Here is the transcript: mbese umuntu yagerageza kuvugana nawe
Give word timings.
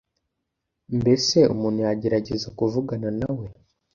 mbese 0.99 1.37
umuntu 1.53 1.79
yagerageza 1.87 2.47
kuvugana 2.57 3.09
nawe 3.19 3.45